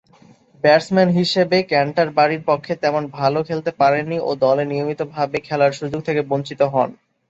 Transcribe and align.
Batsman 0.63 1.09
হিসেবে 1.19 1.57
ক্যান্টারবারির 1.71 2.43
পক্ষে 2.49 2.73
তেমন 2.83 3.03
ভালো 3.19 3.39
খেলতে 3.47 3.71
পারেননি 3.79 4.17
ও 4.21 4.29
দলে 4.43 4.63
নিয়মিতভাবে 4.71 5.37
খেলার 5.47 5.71
সুযোগ 5.79 5.99
থেকে 6.07 6.21
বঞ্চিত 6.31 6.61
হন। 6.73 6.89